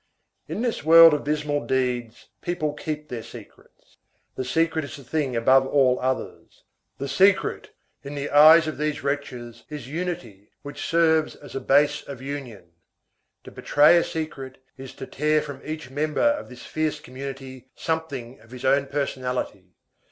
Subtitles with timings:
[0.47, 3.97] In this world of dismal deeds, people keep their secrets.
[4.33, 6.63] The secret is the thing above all others.
[6.97, 7.69] The secret,
[8.01, 12.71] in the eyes of these wretches, is unity which serves as a base of union.
[13.43, 18.39] To betray a secret is to tear from each member of this fierce community something
[18.39, 19.75] of his own personality.